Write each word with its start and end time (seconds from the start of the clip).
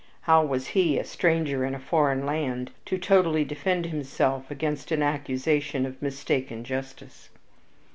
How 0.21 0.43
was 0.43 0.69
he, 0.69 0.97
a 0.97 1.03
stranger 1.03 1.63
in 1.63 1.75
a 1.75 1.79
foreign 1.79 2.25
land, 2.25 2.71
to 2.85 2.97
totally 2.97 3.43
defend 3.45 3.85
himself 3.85 4.49
against 4.49 4.91
an 4.91 5.03
accusation 5.03 5.85
of 5.85 6.01
mistaken 6.01 6.63
justice? 6.63 7.29